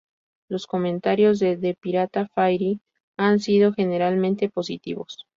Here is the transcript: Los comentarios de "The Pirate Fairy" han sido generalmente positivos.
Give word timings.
Los 0.49 0.65
comentarios 0.65 1.37
de 1.37 1.57
"The 1.57 1.75
Pirate 1.79 2.25
Fairy" 2.33 2.81
han 3.19 3.37
sido 3.37 3.71
generalmente 3.71 4.49
positivos. 4.49 5.27